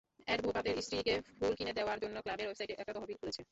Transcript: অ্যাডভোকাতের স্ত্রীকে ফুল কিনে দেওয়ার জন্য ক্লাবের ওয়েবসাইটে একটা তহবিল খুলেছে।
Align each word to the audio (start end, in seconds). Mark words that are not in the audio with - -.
অ্যাডভোকাতের 0.27 0.75
স্ত্রীকে 0.81 1.13
ফুল 1.29 1.53
কিনে 1.55 1.73
দেওয়ার 1.73 1.97
জন্য 1.99 2.15
ক্লাবের 2.21 2.47
ওয়েবসাইটে 2.47 2.73
একটা 2.73 2.93
তহবিল 2.93 3.17
খুলেছে। 3.17 3.41